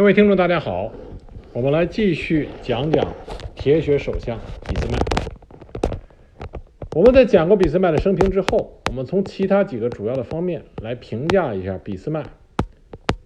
[0.00, 0.90] 各位听众，大家好，
[1.52, 3.14] 我们来继续讲讲
[3.54, 4.96] 铁血首相俾斯麦。
[6.96, 12.24] 我们在讲过俾斯麦的生平之后，我们从其他几个主要的方面来评价一下俾斯麦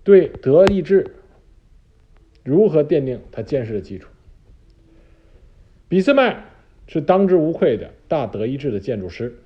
[0.02, 1.14] 对德意志
[2.42, 4.08] 如何奠定他坚实的基础。
[5.86, 6.46] 俾斯麦
[6.88, 9.38] 是当之无愧的大德意志的建筑师。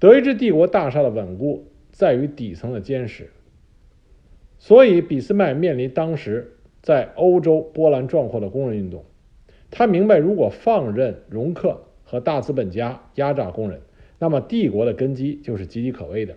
[0.00, 3.30] 德意志帝国大厦的稳固在于底层的坚实。
[4.58, 9.04] 所以，俾斯麦面临当时在欧洲波澜壮阔的工人运动，
[9.70, 13.80] 他明白，如果放任容克和大资本家压榨工人，
[14.18, 16.34] 那么帝国的根基就是岌岌可危的。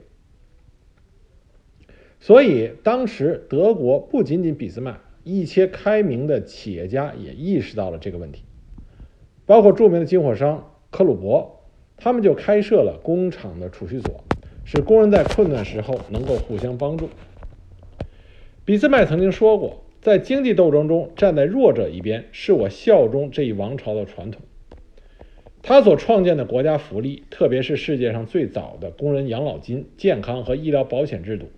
[2.20, 8.44] 所以，当时德国不仅仅俾斯麦，一些开明的企业家也意识到了这个问题，
[9.45, 11.61] 包括著名的军火商克鲁伯，
[11.95, 14.22] 他们就开设了工厂的储蓄所，
[14.66, 17.08] 使工人在困难时候能够互相帮助。
[18.70, 24.44] 俾斯麦曾经说过，在经济斗争中站在弱者一边是我效忠这一王朝的传统。
[25.64, 31.50] 他所创建的国家福利，特别是世界上最早的工人养老金、健康和医疗保险制度，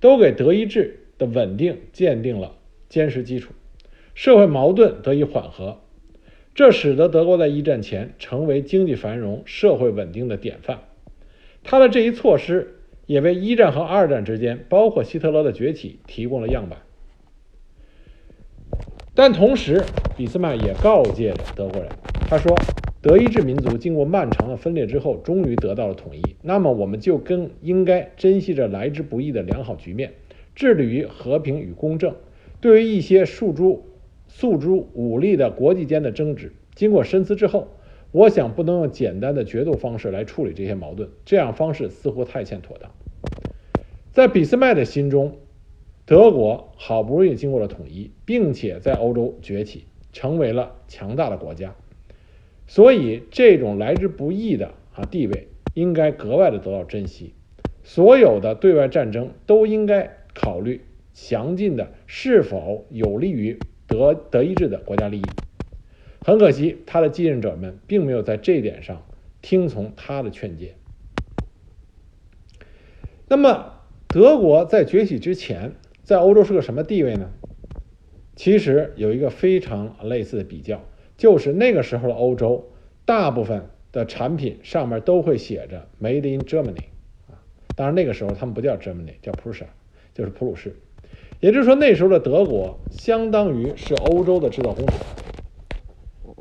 [0.00, 2.54] 都给德意志的稳定奠定了
[2.88, 3.52] 坚实基础，
[4.14, 5.82] 社会矛盾得以缓和，
[6.54, 10.78] 这使得德国在一战前成为经济繁荣、社会稳定的典范。
[11.62, 12.76] 他的这一措施。
[13.08, 16.80] 也为一战和二战之间，包括希特勒的崛起提供了样板。
[19.14, 19.82] 但同时，
[20.18, 21.90] 俾斯麦也告诫了德国人，
[22.28, 22.54] 他说
[23.00, 26.22] ：“德意志民族经过漫长的分裂之后，终于得到了统一。
[26.42, 30.12] 那么，我们就更应该珍惜这来之不易的良好局面，
[30.54, 32.14] 致力于和平与公正。
[32.60, 33.86] 对于一些诉诸
[34.26, 37.68] 诉诸武力的国际间的争执，经过深思之后。”
[38.10, 42.90] 我想不能用简单的决斗方式来处理这些矛盾，这样方式似乎太欠妥当。
[44.12, 45.36] 在俾斯麦的心中，
[46.06, 51.74] 德国好不容易经过了统一，并且在欧洲崛起，成为了强大的国家，
[52.66, 57.34] 所以这种来之不易的啊地位应该格外的得到珍惜。
[57.84, 60.80] 所有的对外战争都应该考虑
[61.12, 65.22] 详尽的是否有利于德德意志的国家利益。
[66.28, 69.02] 很可惜，他的继任者们并没有在这一点上
[69.40, 70.74] 听从他的劝诫。
[73.28, 73.72] 那么，
[74.08, 75.72] 德国在崛起之前，
[76.02, 77.30] 在欧洲是个什么地位呢？
[78.36, 80.84] 其实有一个非常类似的比较，
[81.16, 82.72] 就是那个时候的欧洲，
[83.06, 86.88] 大部分的产品上面都会写着 “Made in Germany”
[87.28, 87.40] 啊。
[87.74, 89.68] 当然，那个时候他们不叫 Germany，叫 Prussia，
[90.12, 90.76] 就是普鲁士。
[91.40, 94.98] 也就是说，那时候的德国相当于是欧洲的制造工厂。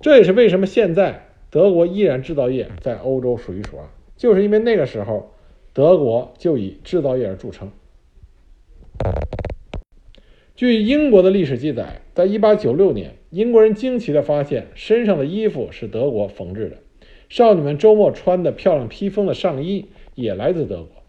[0.02, 3.86] 这也是为什么现在德国依然制造业在欧洲数一数二，
[4.16, 5.32] 就是因为那个时候
[5.74, 7.72] 德国就以制造业而著称。
[10.56, 16.78] 据英国的历史记载，在1896年，英国人惊奇地发现身上的衣服是德国缝制的，
[17.30, 21.04] 少女们周末穿的漂亮披风的上衣也来自德国，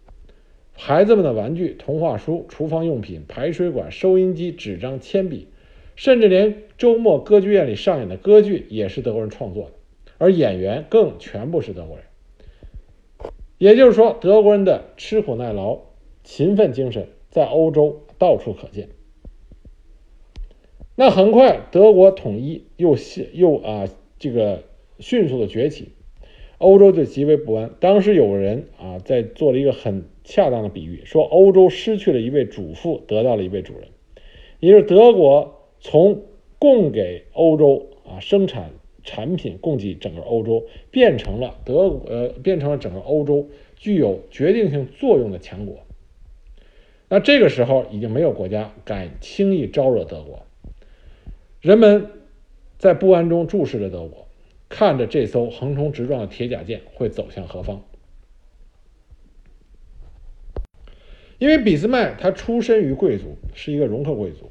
[0.74, 5.48] 孩子们的玩具、童话书、厨房用品、排水管、收音机、纸张、铅笔。
[5.98, 9.72] 甚至连周末歌剧院里上演的歌剧也是德国人创作的，
[10.16, 12.04] 而演员更全部是德国人。
[13.58, 15.80] 也就是说，德国人的吃苦耐劳、
[16.22, 18.90] 勤奋精神在欧洲到处可见。
[20.94, 22.96] 那很快，德国统一又
[23.32, 23.88] 又啊
[24.20, 24.62] 这个
[25.00, 25.88] 迅速的崛起，
[26.58, 27.72] 欧洲就极为不安。
[27.80, 33.88] 当时有人啊在做了一个很恰当的比喻，说欧洲失去了一位主妇，得到了一位主人，
[34.60, 35.57] 也就是德国。
[35.80, 36.24] 从
[36.58, 38.70] 供给欧洲啊生产
[39.04, 45.78] 产品供给整个欧洲，变成了德呃变成了整个欧洲具有决定性作用的强国。
[47.08, 50.44] 那这个时候已经没有国家敢轻易招惹德国，
[51.60, 52.10] 人们
[52.76, 54.26] 在不安中注视着德国，
[54.68, 57.82] 看着这艘横冲直撞的铁甲舰会走向何方。
[61.38, 64.50] 因为俾斯麦他出身于贵族，是一个容克贵族。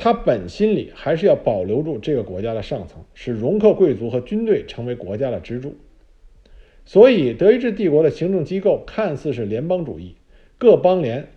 [0.00, 5.74] 他本心里还是要保留住这个国家的上层，使容克贵族和军队成为国家的支柱。
[6.84, 10.14] 所以，德意志帝国的行政机构看似是联邦主义，
[10.56, 11.28] 各邦联、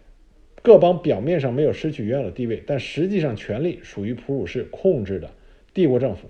[0.62, 5.32] 各邦表面上没有失去原有的地位，但实际上权力属于普鲁士控制的
[5.74, 6.30] 帝国政府。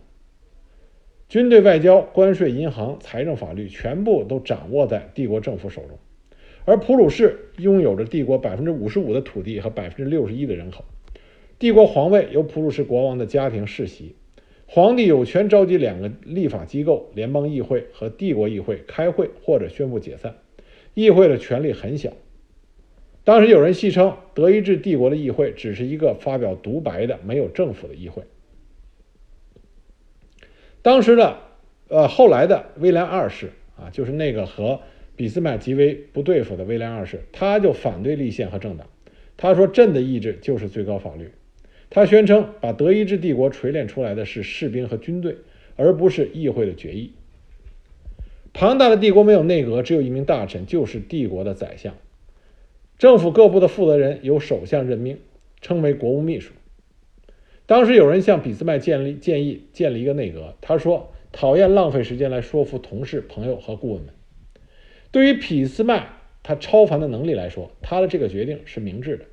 [1.27, 5.99] 军队、外交、关税、银行、财政、法律全部都掌握在帝国政府手中，
[6.63, 10.85] 而普鲁士拥有着帝国百分之五十五的土地和百分之六十一的人口。
[11.61, 14.15] 帝国皇位由普鲁士国王的家庭世袭，
[14.65, 20.37] 皇帝有权召集两个立法机构——联邦议会和帝国议会开会或者宣布解散。
[20.95, 22.13] 议会的权力很小，
[23.23, 28.23] 当时有人戏称，德意志帝国的议会只是一个发表独白的、没有政府的议会。
[30.81, 31.37] 当时的，
[31.89, 34.79] 呃，后来的威廉二世啊，就是那个和
[35.15, 38.87] 俾斯麦极为不对付的威廉二世，他就反对立宪和政党。
[39.37, 41.29] 他说：“朕的意志就是最高法律。”
[41.93, 45.35] 他宣称，把德意志帝国锤炼出来的是士兵和军队，
[45.75, 47.11] 而不是议会的决议。
[48.53, 51.93] 庞大的帝国没有内阁，只有一名大臣，就是帝国的宰相。
[52.97, 55.17] 政府各部的负责人由首相任命，
[55.59, 56.53] 称为国务秘书。
[57.65, 64.13] 当时有人向俾斯麦建立建议建立一个内阁，他说讨厌浪费时间来说服同事、朋友和顾问们。
[65.11, 66.07] 对于俾斯麦
[66.41, 69.25] 他超凡的能力来说，他的这个决定是明智的。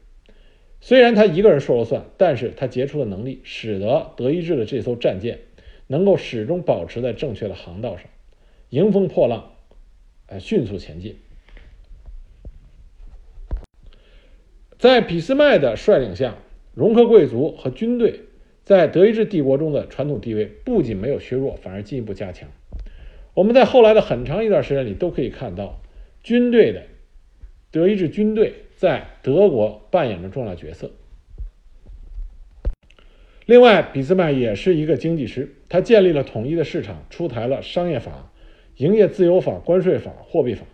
[0.81, 5.41] 虽然他一个人说了算，但是他杰出的能力使得德意志的这艘战舰
[5.87, 8.07] 能够始终保持在正确的航道上。
[8.71, 9.53] 迎风破浪，
[10.27, 11.17] 呃，迅速前进。
[14.79, 16.37] 在俾斯麦的率领下，
[16.75, 18.21] 容克贵族和军队
[18.65, 22.49] 在德意志帝国中的传统地位不仅没有削弱，反而进一步加强。
[23.35, 25.81] 我们在后来的很长一段时间里都可以看到，
[26.23, 26.85] 军队的
[27.73, 30.93] 德意志军队在德国扮演着重要角色。
[33.45, 38.31] 另外，俾斯麦也是一个经济师，他建立了统一的市场，出台了商业法。
[38.77, 40.65] 营业自由法、关税法、货币法，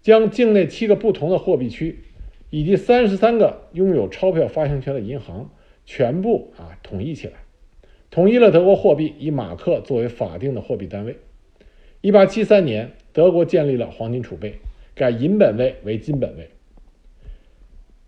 [0.00, 2.04] 将境内七个不同的货币区
[2.50, 5.50] 以及三十三个拥有钞票发行权的银行
[5.84, 7.32] 全部啊统一起来，
[8.12, 11.16] 统一了德国货币，以马克作为法定的货币单位。
[12.02, 14.54] 一八七三年，德国建立了黄金储备，
[14.94, 16.48] 改银本位为金本位。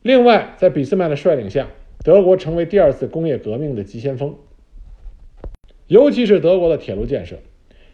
[0.04, 1.70] 另外，在俾斯麦的率领下，
[2.04, 4.36] 德国成为第二次工业革命的急先锋，
[5.86, 7.38] 尤其是德国的铁路建设。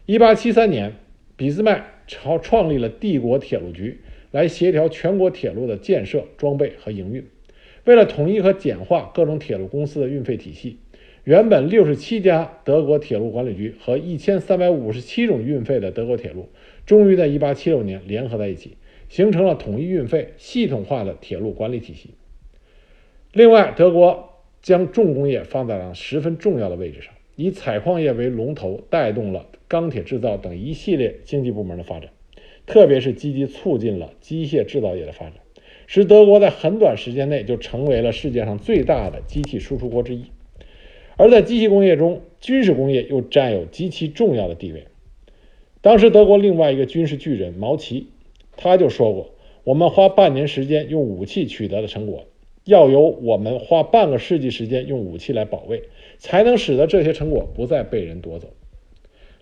[0.05, 0.93] 一八七三年。
[1.37, 7.25] 俾斯麦朝创立了帝国铁路局，来协调全国铁路的建设、装备和营运。
[7.85, 10.77] 为了统一和简化各种铁路公司的运费体系，
[11.23, 16.49] 原本六十七家德国铁路管理局和一千三百五十七种运费的德国铁路，
[16.85, 18.77] 终于在一八七六年联合在一起，
[19.11, 22.11] 形成了统一运费、系统化的铁路管理体系。
[23.33, 29.47] 另外，德国将重工业放在了十分重要的位置上，以采矿业为龙头，带动了。
[29.67, 32.09] 钢铁制造等一系列经济部门的发展，
[32.65, 35.33] 特别是积极促进了机械制造业的发展，
[35.87, 40.25] 使德国在很短时间内就成为了世界上最大的机器输出国之一。
[41.17, 44.87] 而在机器工业中，军事工业又占有极其重要的地位。
[45.81, 48.07] 当时德国另外一个军事巨人毛奇，
[48.63, 49.31] 他就说过
[49.65, 52.27] ：“我们花半年时间用武器取得的成果，
[52.63, 58.49] 要由我们花半个世纪时间用武器来保卫，才能使得这些成果不再被人夺走。”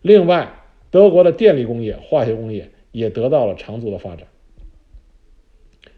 [0.01, 0.53] 另外，
[0.89, 4.27] 德国的电力工业、化学工业也得到了长足的发展。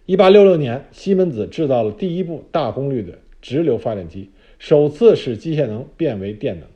[0.07, 6.67] 一八六六年，西门子制造了第一部大功率的直流发电机，首次使机械能变为电能。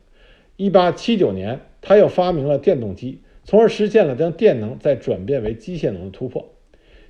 [0.58, 6.52] 一八七九年，他又发明了电动机，从而实现了将电能再转变为机械能的突破。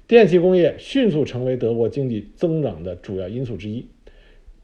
[0.05, 3.87] 电气工业迅速成为德国经济增长的主要因素之一。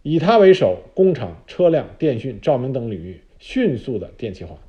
[0.04, 4.60] 以它为首，工厂、车辆、电讯、照明等领域迅速的电气化。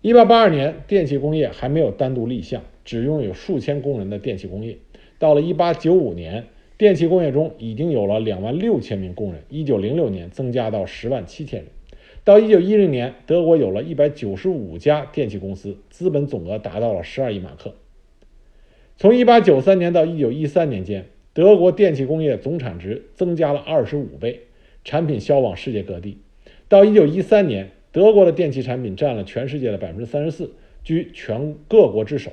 [0.00, 4.78] 一八八二年，电气工业还没有单独立项，只拥有数千工人的电气工业。
[5.18, 6.46] 到了一八九五年，
[6.76, 9.44] 电气工业中已经有了两万六千名工人。
[9.48, 11.68] 一九零六年，增加到十万七千人。
[12.24, 17.74] 到一九一零年，德国有了一百九十五家电器公司，资本总额达到了十二亿马克。
[18.96, 24.42] 从一八九三年到一九一三年间，德国电器工业总产值增加了二十五倍，
[24.84, 26.18] 产品销往世界各地。
[26.68, 27.70] 到一九一三年。
[27.94, 32.32] 德国的电器产品占了全世界的百分之三十四，居全各国之首。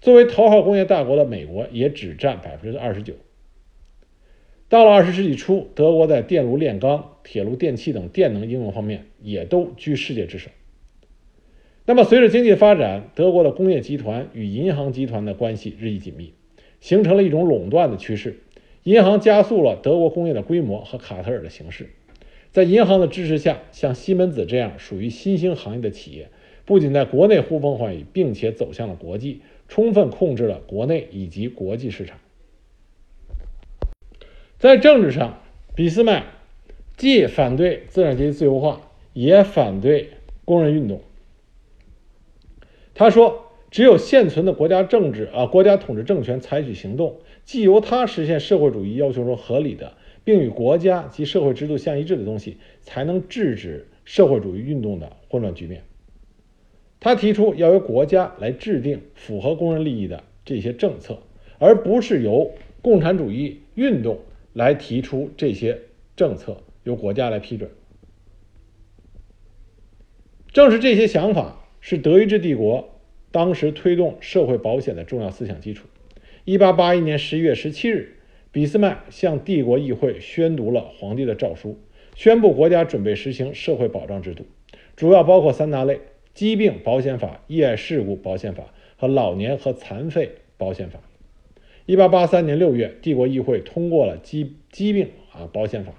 [0.00, 3.14] 作为头号工业大国的美国也只占百分之二十九。
[4.72, 10.48] 到了二十世纪初，德国在电炉炼钢、铁路电气等电能应用方面也都居世界之首。
[11.84, 16.32] 那么，随着经济发展，德国的工业集团与银行集团的关系日益紧密，
[16.80, 18.38] 形成了一种垄断的趋势。
[18.84, 21.90] 银行加速了德国工业的规模和卡特尔的形式。
[22.50, 26.30] 在银行的支持下，像西门子这样属于新兴行业的企业，
[26.64, 32.16] 不仅在国内呼风唤雨，并且走向了国际，充分控制了国内以及国际市场。
[34.62, 35.40] 在政治上，
[35.74, 36.24] 俾斯麦
[36.96, 40.10] 既反对资产阶级自由化，也反对
[40.44, 41.00] 工人运动。
[42.94, 55.82] 他说：“只有现存的国家政治啊，国家统治政权采取行动，既由他实现社会主义要求中合理的。”并与国家及社会制度相一致的东西，才能制止社会主义运动的混乱局面。
[57.00, 61.18] 他提出要由国家来制定符合工人利益的这些政策，
[61.58, 64.20] 而不是由共产主义运动
[64.52, 65.78] 来提出这些
[66.16, 67.70] 政策，由国家来批准。
[70.52, 75.86] 正是这些想法，是德意志帝国当时推动社会保险的重要思想基础。
[76.44, 78.16] 一八八一年十一月十七日，
[78.50, 81.78] 俾斯麦向帝国议会宣读了皇帝的诏书，
[82.14, 84.44] 宣布国家准备实行社会保障制度，
[84.96, 86.00] 主要包括三大类：
[86.34, 88.64] 疾病保险法、意外事故保险法
[88.96, 91.00] 和老年和残废保险法。
[91.86, 95.92] 一八八三年六月，帝国议会通过了疾疾病啊保险法。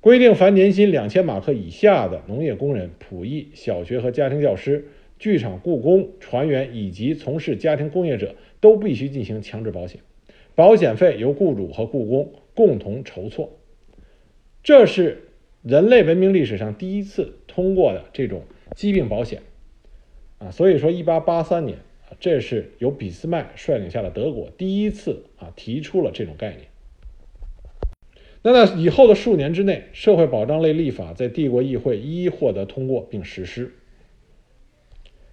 [0.00, 10.00] 规定，凡年薪两千马克以下的农业工人、仆役、小学和家庭教师、剧场雇工、船员以及从事家庭工业者都必须进行强制保险，
[10.54, 13.58] 保险费由雇主和雇工共同筹措。
[14.62, 15.28] 这是
[15.62, 19.42] 人类文明历史上第一次通过的这种疾病保险
[20.38, 21.78] 啊，所以说，一八八三年，
[22.18, 26.68] 这是由俾斯麦率领下的德国第一次啊提出了这种概念。
[28.42, 33.74] 那在以后的数年之内，社会保障类立法在帝国议会一一获得通过并实施。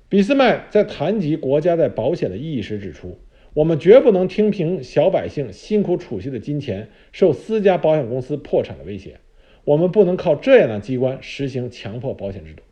[0.10, 3.18] 俾斯麦在谈及国家在保险的意义时指出
[3.56, 9.20] ：“我们绝不能听凭小百姓辛苦储蓄的金钱受私家保险公司破产的威胁，
[9.64, 12.64] 我们不能靠这样的机关实行强迫保险制度。”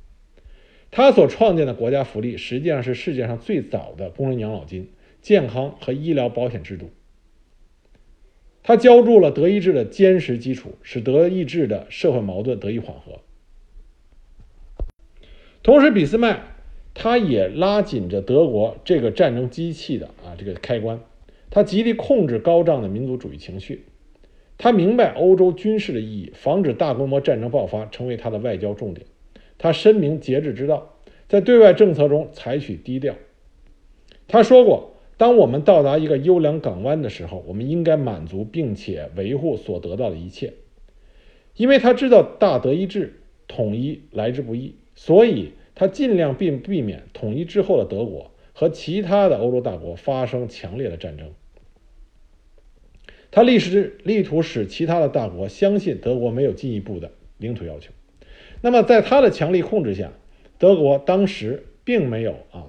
[0.95, 6.89] 他所创建的国家福利实际上是世界上最早的工人养老金、健康和医疗保险制度。
[8.63, 13.19] 他浇筑了德意志的坚实基础，使德意志的社会矛盾得以缓和。
[15.61, 16.43] 同时，俾斯麦
[16.93, 21.01] 他也拉紧着德国这个战争机器的啊这个开关，
[21.49, 23.83] 他极力控制高涨的民族主义情绪。
[24.57, 29.05] 他明白欧洲军事的意义，防止大规模战争爆发成为他的外交重点。
[29.57, 30.97] 他深明节制之道，
[31.27, 33.15] 在对外政策中采取低调。
[34.27, 34.91] 他说过。
[35.17, 40.55] 当我们到达一个优良港湾的时候，我们应该满足并且维护所得到的一切，
[41.55, 51.31] 因为他知道大德意志统一来之不易，所以他尽量避避免统一之后的德国和其他的欧洲大国发生强烈的战争。
[53.31, 57.93] 他立时力图使其他的大国相信德国没有进一步的领土要求。
[58.61, 60.11] 那么，在他的强力控制下，
[60.57, 62.65] 德国当时并没有啊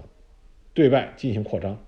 [0.74, 1.82] 对外进行扩张。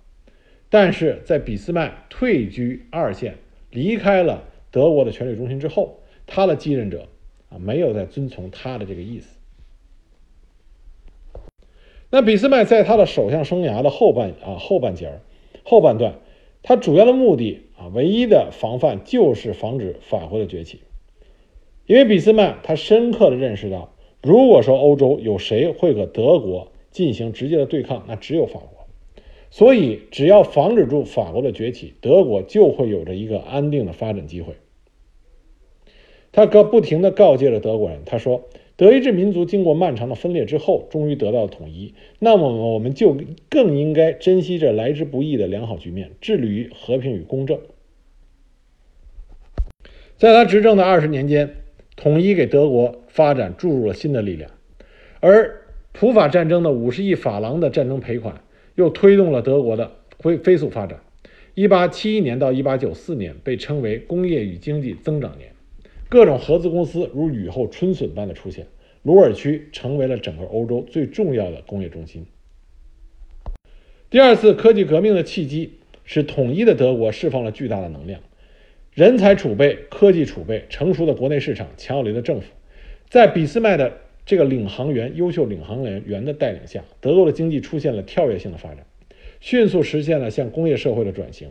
[0.70, 3.36] 但是在俾斯麦退居二线，
[3.70, 7.08] 离开了德国的权力中心之后，他的继任者
[7.48, 9.38] 啊没有再遵从他的这个意思。
[12.10, 15.20] 那俾斯麦在他的首相生涯的后半啊后半截儿
[15.64, 16.14] 后半段，
[16.62, 20.80] 他主要的目的啊唯一的防范就是防止法国的崛起，
[21.88, 28.86] 因为俾斯麦他深刻的认识到，如果说欧洲有谁会和德国进行直接的对抗，那只有法国。
[29.50, 34.56] 所以，只要防止住法国的崛起，德国就会有着一个安定的发展机会。
[36.30, 38.42] 他告不停地告诫着德国人，他说
[38.76, 41.94] ：“德意志民族经过漫长的分裂之后，终于得到了统一。
[42.18, 43.16] 那么，我们就
[43.48, 47.58] 更应该珍惜这来之不易的良好局面，致力于和平与公正。”
[50.18, 51.54] 在他执政的二十年间，
[51.98, 54.50] 统一给德国发展注入了新的力量，
[55.20, 55.60] 而
[55.92, 58.40] 普法战争的五十亿法郎的战争赔款。
[58.78, 59.90] 又推动了德国的
[60.20, 61.00] 飞飞速发展。
[61.56, 65.50] 一八七一年到一八九四年被称为工业与经济增长年，
[66.08, 68.68] 各种合资公司如雨后春笋般的出现，
[69.02, 72.24] 鲁尔区成为了整个欧洲最重要的工业中心。
[74.10, 78.20] 第二次科技革命的契机是统一的德国释放了巨大的能量，
[78.98, 82.48] 人才储备、科技储备、成熟的国内市场、强有力的政府，
[83.08, 83.92] 在俾斯麦的。
[84.26, 88.84] 这个领航员、优秀领航员员的带领下，德国的经济出现了跳跃性的发展，
[89.38, 91.50] 迅速实现了向工业社会的转型。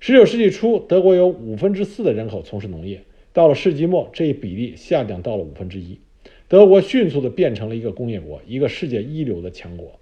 [0.00, 3.02] 19世纪初，德国有五分之四的人口从事农业，
[3.34, 6.00] 到了世纪末，这一比例下降到了五分之一。
[6.48, 10.00] 德国迅速的变成了一个工业国，一个世界一流的强国。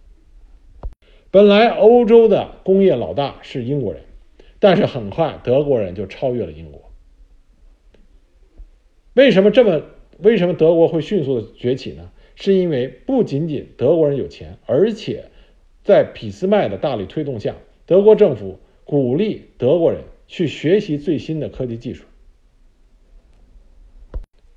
[1.33, 4.03] 本来欧洲的工业老大是英国人，
[4.61, 6.93] 但是很快德国人就超越了英国。
[9.15, 9.83] 为什么这么？
[10.19, 12.13] 为什么德国会迅速的崛起呢？
[12.37, 15.25] 是因为不仅仅德国人有钱，而且
[15.83, 22.05] 在俾斯麦的大力推动下，德国政府鼓励德国人去学习最新的科技技术。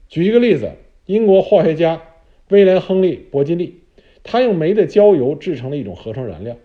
[0.07, 0.71] 举一个例子，
[1.05, 2.01] 英国化学家
[2.49, 3.81] 威廉·亨利·伯金利，
[4.21, 6.57] 他用煤的焦油制成了一种合成燃料。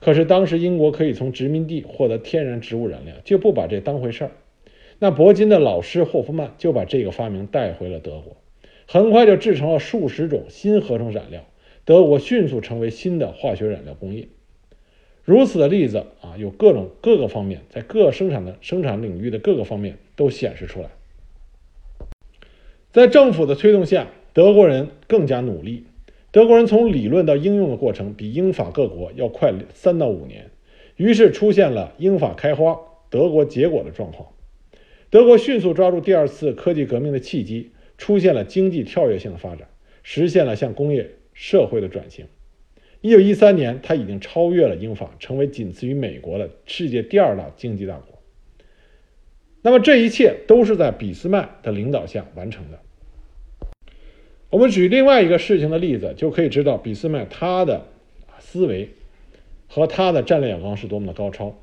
[0.00, 4.30] 可是当时英国可以从殖民地获得天然植物燃料，就不把这当回事儿。
[4.98, 8.36] 那铂金的老师霍夫曼就把这个发明带回了德国。
[8.86, 11.44] 很快就制成了数十种新合成染料，
[11.84, 14.26] 德国迅速成为新的化学染料工业。
[15.22, 20.88] 如此的例子啊，有各种各个方面，在各生产的生产领域的各个方面都显示出来。
[22.90, 25.84] 在政府的推动下，德国人更加努力。
[26.32, 30.50] 德国人从理论到应用的过程比英法各国要快三到五年，
[30.96, 34.28] 于是出现了英法开花、德国结果的状况。
[35.10, 39.66] 德国迅速抓住第二次科技革命的契机，出现了经济跳跃性的发展，
[40.04, 42.26] 实现了向工业社会的转型。
[43.00, 48.22] 一九一三年，他已经超越了英法，成为仅次于美国的世界第二大经济大国。
[49.62, 52.78] 那么这一切都是在俾斯麦的领导下完成的。
[54.50, 57.86] 我们举另外一个事情的例子，就可以知道俾斯麦他的
[58.38, 58.90] 思维
[59.68, 61.56] 和他的战略眼光是多么的高超。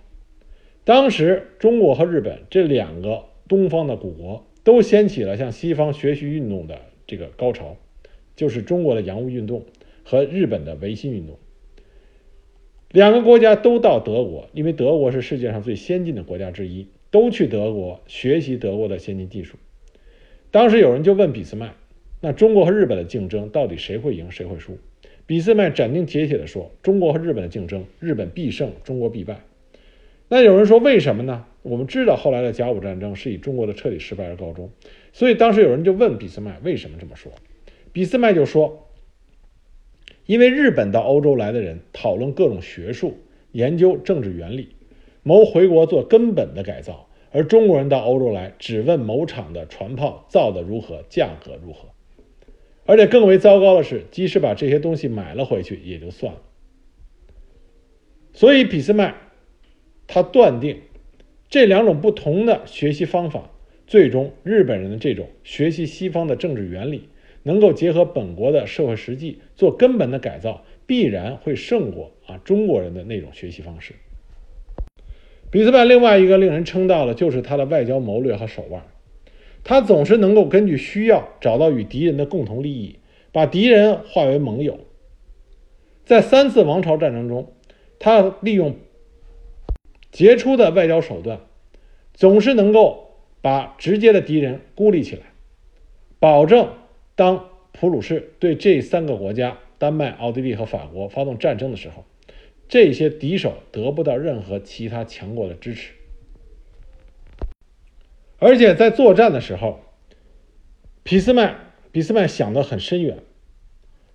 [0.83, 7.75] 当时，中国和日本这两个东方的古国都掀起了向西方学习运动的这个高潮，
[8.35, 9.65] 就是中国的洋务运动
[10.03, 11.37] 和日本的维新运动。
[12.91, 16.87] 两个国家都到德国，因为德国是世界上最先进的国家之一。
[17.09, 19.57] 都去德国学习德国的先进技术。
[20.51, 21.73] 当时有人就问俾斯麦
[22.19, 24.77] ：“那中国和日本的竞争到底谁会赢，谁会输？”
[25.27, 29.41] 俾斯麦斩钉截铁地说：“中国和日本的竞争，日本必胜，中国必败。”
[30.29, 34.69] 那有人说：“为什么呢？”我们知道后来的甲午战争是以中国的彻底失败而告终。
[35.11, 37.31] 所以当时有人就问俾斯麦：“为什么这么说？”
[37.91, 38.87] 俾斯麦就说
[40.25, 43.17] ：“因为日本到欧洲来的人讨论各种学术，
[43.51, 44.69] 研究政治原理。”
[45.23, 51.89] 谋回国做根本的改造，而中国人到欧洲来只问某厂的船炮造的如何，价格如何。
[52.87, 56.41] 而且更为糟糕的是，即使把这些东西买了回去也就算了。
[58.33, 59.13] 所以俾斯麦
[60.07, 60.79] 他断定，
[61.49, 63.49] 这两种不同的学习方法，
[63.85, 67.09] 最终日本人的这种学习西方的政治原理，
[67.43, 73.93] 能够结合本国的社会实际做根本的改造，必然会胜过啊中国人的那种学习方式。
[75.51, 78.81] 俾斯麦另外一个令人称道的，就是他的外交谋略和手腕。
[79.67, 82.99] 他总是能够根据需要找到与敌人的共同利益，
[83.33, 84.79] 把敌人化为盟友。
[86.05, 87.51] 在三次王朝战争中，
[87.99, 88.77] 他利用
[90.09, 91.41] 杰出的外交手段，
[92.13, 95.23] 总是能够把直接的敌人孤立起来，
[96.17, 96.69] 保证
[97.15, 102.05] 当普鲁士对这三个国家——丹麦、奥地利和法国——发动战争的时候。
[102.69, 105.91] 这些敌手得不到任何其他强国的支持，
[108.39, 109.79] 而且在作战的时候，
[111.03, 111.55] 俾斯麦
[111.91, 113.17] 俾斯麦想得很深远，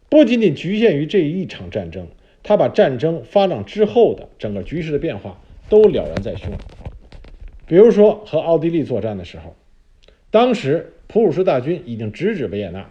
[0.08, 2.06] 不仅仅局限于这一场战争，
[2.42, 6.50] 他把战争发展之后的整个局势的变化都了然在胸。
[7.66, 9.56] 比如说和奥地利作战的时候，
[10.30, 12.90] 当时普鲁士大军已经直指维也纳，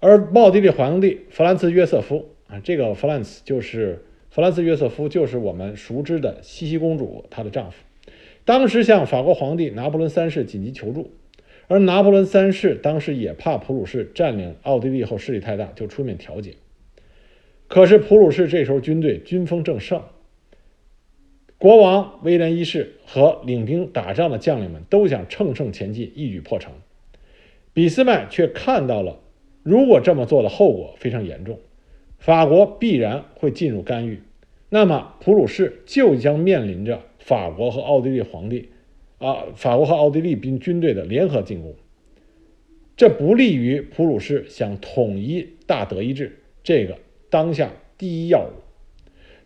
[0.00, 2.28] 而奥地利皇帝弗兰茨约瑟夫。
[2.46, 7.78] 啊，这个弗兰茨就是弗兰茨约瑟夫，就是我们熟知的茜茜公主她的丈夫。
[8.44, 11.12] 当时向法国皇帝拿破仑三世紧急求助，
[11.66, 16.54] 而拿破仑三世当时也怕普鲁士占领奥地利后势力太大，就出面调解。
[17.68, 20.02] 可是普鲁士这时候军队军风正盛，
[21.56, 26.72] 国王威廉一世和领兵打仗的将领们都想乘胜前进，一举破城。
[27.72, 29.18] 俾斯麦却看到了，
[29.62, 31.58] 如果这么做的后果非常严重。
[32.18, 34.20] 法国必然会进入干预，
[34.68, 38.68] 那么普鲁士就将面临着法国和奥地利皇帝，
[39.16, 41.74] 啊，法国和奥地利兵军队的联合进攻，
[42.98, 46.98] 这不利于普鲁士想统一大德意志这个
[47.30, 48.60] 当下第一要务。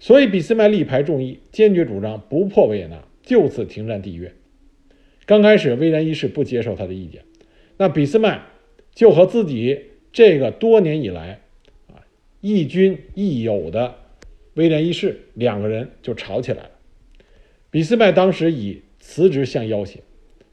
[0.00, 4.32] 所以俾斯麦力排众议，坚决主张不破维也纳，就此停战缔约。
[5.24, 7.22] 刚开始，威廉一世不接受他的意见，
[7.76, 8.42] 那俾斯麦
[8.92, 11.42] 就和自己这个多年以来
[11.86, 12.02] 啊。
[12.40, 13.94] 亦君亦友的
[14.54, 16.70] 威廉一世两个人就吵起来了。
[17.70, 20.00] 俾斯麦当时以辞职相要挟，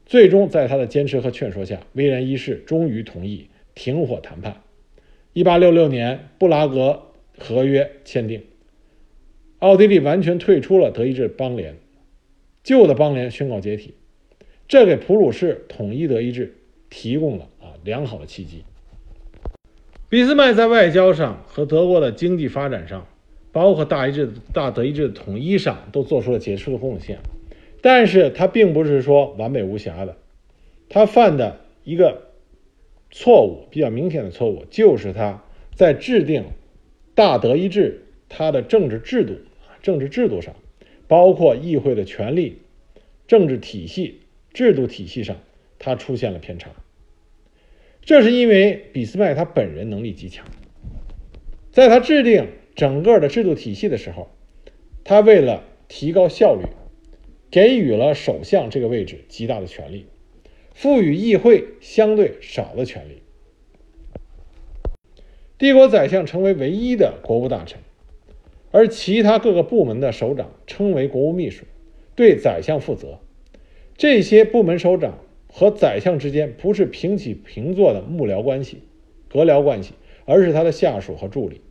[0.04, 4.62] 最终在他的坚持和劝说下，威廉一世终于同意停火谈判。
[5.32, 7.02] 一八六六年，布拉格
[7.38, 8.42] 合约签订，
[9.60, 11.76] 奥地利完全退出了德意志邦联，
[12.62, 13.94] 旧的邦联宣告解体，
[14.68, 16.54] 这给普鲁士统一德意志
[16.90, 18.64] 提供了啊良好的契机。
[20.08, 23.06] 俾斯麦在外交上和德国的经济发展上，
[23.56, 27.20] 包括大一制大德意志的统一上，都做出了杰出的贡献。
[27.80, 30.18] 但是他并不是说完美无瑕的，
[30.90, 32.32] 他犯的一个
[33.10, 35.42] 错误，比较明显的错误，就是他
[35.74, 36.44] 在制定
[37.14, 39.36] 大德意志他的政治制度
[39.80, 40.54] 政治制度上，
[41.08, 42.58] 包括议会的权力、
[43.26, 44.20] 政治体系、
[44.52, 45.34] 制度体系上，
[45.78, 46.68] 他出现了偏差。
[48.02, 50.46] 这是因为俾斯麦他本人能力极强，
[51.72, 54.28] 在他制定整个的制度体系的时候，
[55.02, 56.66] 他为了提高效率，
[57.50, 60.06] 给予了首相这个位置极大的权力，
[60.74, 63.22] 赋予议会相对少的权力。
[65.56, 67.80] 帝国宰相成为唯一的国务大臣，
[68.72, 71.64] 而其他各个部门的首长称为国务秘书，
[72.14, 73.20] 对宰相负责。
[73.96, 78.82] 这些部门首长和宰相之间不是平起平坐的幕僚关系、
[79.30, 79.94] 阁僚关系，
[80.26, 81.62] 而是他的下属和助理。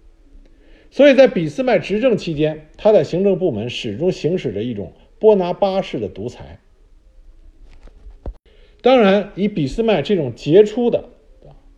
[0.95, 6.62] 所以在俾斯麦执政期间，他在行政部门始终行使着一种波拿巴式的独裁。
[8.81, 11.10] 当然，以俾斯麦这种杰出的。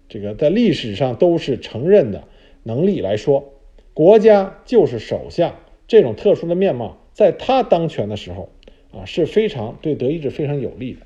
[0.07, 2.25] 这个在历史上都是承认的
[2.61, 3.55] 能力来说，
[3.95, 5.55] 国家就是首相
[5.87, 8.49] 这种特殊的面貌，在他当权的时候
[8.91, 10.99] 啊是非常对德意志非常有利的，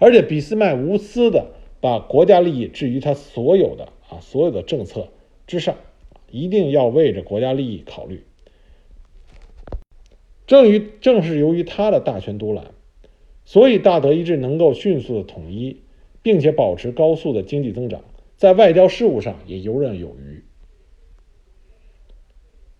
[0.00, 5.06] 而且俾斯麦无私的把国家利益置于他所有的啊所有的政策
[5.46, 5.76] 之上，
[6.34, 8.24] 一定要为着国家利益考虑。
[10.48, 12.72] 正于正是由于他的大权独揽，
[13.44, 15.80] 所以大德意志能够迅速的统一，
[16.22, 18.02] 并且保持高速的经济增长。
[18.36, 20.42] 在外交事务上也游刃有余，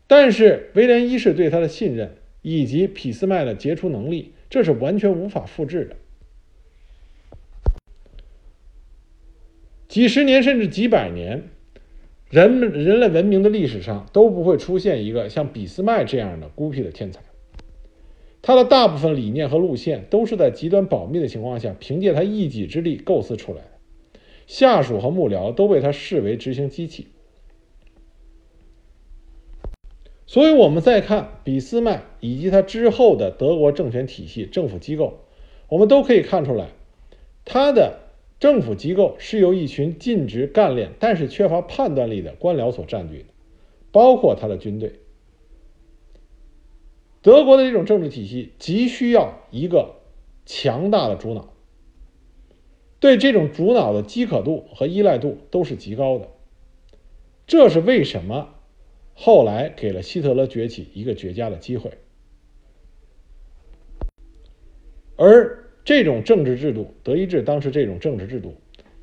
[0.09, 5.97] 但是威廉一世对他的信任以及俾斯麦的杰出能力，这是完全无法复制的。
[9.87, 11.45] 几十年甚至几百年，
[12.35, 17.21] 人们人类文明的历史上都不会出现一个像俾斯麦这样的孤僻的天才。
[18.43, 23.69] 他的大部分理念和路线都是在极端保密的情况下，凭借他一己之力构思出来的。
[24.49, 27.07] 下属和幕僚都被他视为执行机器，
[30.27, 35.21] 所以，我们再看俾斯麦以及他之后的德国政权体系、政府机构，
[35.69, 36.71] 我们都可以看出来，
[37.45, 38.04] 他的
[38.39, 43.27] 政府机构是由一群尽职干练但是缺乏判断力的官僚所占据的，
[43.91, 45.01] 包括他的军队。
[47.23, 49.97] 德国的这种政治体系急需要一个
[50.45, 51.55] 强大的主脑。
[53.01, 56.29] 对这种主脑的饥渴度和依赖度都是极高的，
[57.47, 58.55] 这是为什么
[59.15, 61.99] 后来给了希特勒崛起一个绝佳的机会。
[65.17, 68.55] 而这种政治制度，德意志当时这种政治制度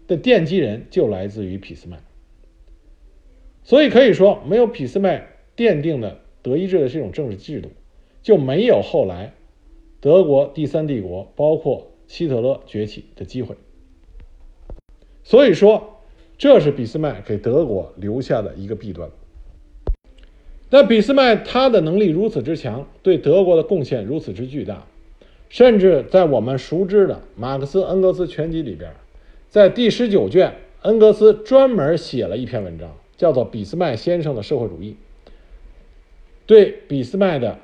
[0.07, 1.99] 的奠基人就来自于俾斯麦，
[3.63, 7.69] 所以可以说，没有俾斯麦奠定的德意志的这种政治制度，
[8.23, 9.33] 就没有后来
[9.99, 13.55] 德国第三帝国，包括希特勒崛起的机会。
[15.23, 16.01] 所以说，
[16.39, 19.11] 这是俾斯麦给德国留下的一个弊端。
[20.71, 24.87] 那俾斯麦他的能力如此之强，对德国的贡献如此之巨大，
[25.51, 28.93] 甚至在我们熟知的《马克思恩格斯全集》里边，
[29.49, 34.95] 在第十九卷，恩格斯专门写了一篇文章，叫做《俾斯麦先生的社会主义》，
[36.45, 37.59] 对俾斯麦的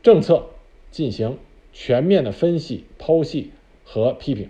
[0.00, 0.46] 政策
[0.92, 1.38] 进行
[1.72, 3.50] 全面的分析、剖析
[3.82, 4.48] 和批评。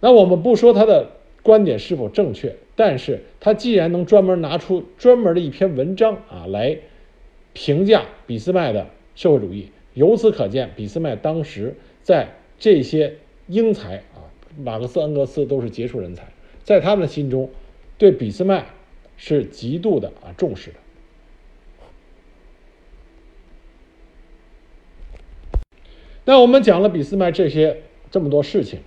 [0.00, 1.10] 那我们不说他的
[1.42, 6.78] 观点是否正确，但是他既然能专门拿出专门的一篇文章啊来
[7.52, 14.28] 评价俾斯麦的社会主义，由此可见，俾斯麦当时在这些英才啊，
[14.62, 16.28] 马克思、恩格斯都是杰出人才，
[16.62, 17.48] 在他们的心中，
[17.96, 18.66] 对俾斯麦
[19.16, 20.76] 是极度的啊重视的。
[26.26, 28.80] 那我们讲了俾斯麦这些这么多事情。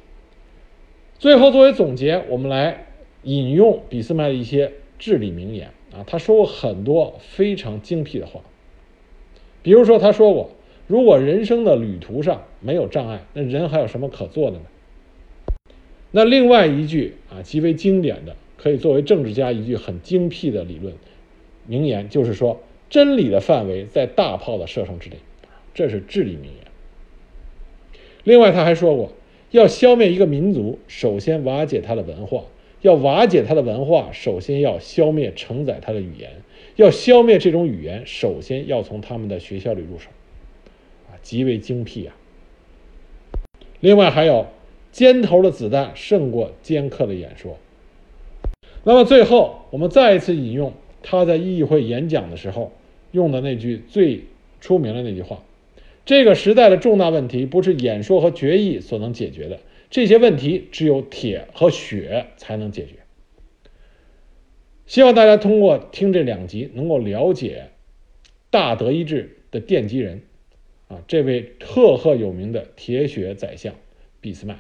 [1.17, 2.86] 最后，作为总结，我们来
[3.24, 6.04] 引用俾斯麦的一些至理名言啊。
[6.06, 8.41] 他说过很多非常精辟的话，
[9.63, 10.52] 比如说，他说过
[10.89, 14.63] ：“如果人生的旅途上没有障碍，那人还有什么可做的呢？”
[16.10, 20.95] 那另外一句啊，极为经典的，可以作为政治家一句很精辟的理论
[21.67, 25.17] 名言，就是说：“真理的范围在大炮的射程之内。”
[25.75, 26.65] 这是至理名言。
[28.23, 29.12] 另外，他还说过。
[29.52, 32.45] 要消灭一个民族，首先瓦解他的文化；
[32.82, 36.30] 要瓦解他的文化，首先要消灭承载他的语言；
[36.75, 40.10] 要消灭这种语言，首先要从他们的学校里入手。
[41.30, 42.15] 极为精辟啊！
[43.82, 44.48] 另外还有，
[44.92, 47.60] 尖头的子弹胜过尖刻的演说。
[48.84, 52.74] 那么最后，我们再一次引用他在议会演讲的时候
[53.12, 54.24] 用的那句最
[54.60, 55.44] 出名的那句话。
[56.04, 59.60] 这个时代的重大问题不是演说和决议所能解决的，
[59.92, 62.94] 这些问题只有铁和血才能解决。
[64.88, 67.70] 希望大家通过听这两集，能够了解
[68.50, 70.24] 大德意志的奠基人，
[70.89, 73.73] 啊，这位赫赫有名的铁血宰相
[74.19, 74.60] 俾斯麦。